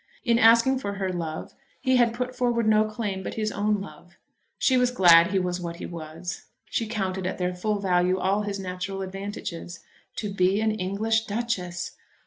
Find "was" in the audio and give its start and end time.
4.75-4.89, 5.37-5.61, 5.85-6.45